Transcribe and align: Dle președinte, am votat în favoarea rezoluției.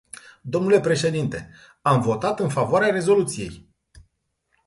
Dle 0.41 0.79
președinte, 0.79 1.51
am 1.81 2.01
votat 2.01 2.39
în 2.39 2.49
favoarea 2.49 2.91
rezoluției. 2.91 3.69